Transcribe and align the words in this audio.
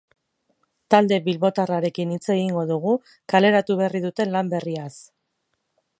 Talde 0.93 1.19
bilbotarrarekin 1.27 2.15
hitz 2.15 2.23
egingo 2.37 2.65
dugu 2.71 2.95
kaleratu 3.35 3.77
berri 3.83 4.05
duten 4.07 4.37
lan 4.37 4.51
berriaz. 4.55 4.91